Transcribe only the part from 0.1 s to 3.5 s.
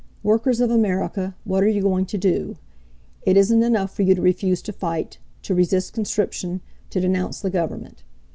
Workers of America, what are you going to do? It